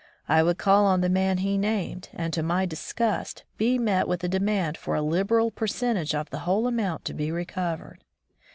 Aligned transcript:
I 0.27 0.41
would 0.41 0.57
call 0.57 0.87
on 0.87 1.01
the 1.01 1.09
man 1.09 1.37
he 1.37 1.59
named, 1.59 2.09
and 2.13 2.33
to 2.33 2.41
my 2.41 2.65
disgust 2.65 3.43
be 3.57 3.77
met 3.77 4.07
with 4.07 4.23
a 4.23 4.27
demand 4.27 4.75
for 4.75 4.95
a 4.95 5.01
liberal 5.03 5.51
percentage 5.51 6.15
on 6.15 6.25
the 6.31 6.39
whole 6.39 6.65
amount 6.65 7.05
to 7.05 7.13
be 7.13 7.31
recovered. 7.31 8.03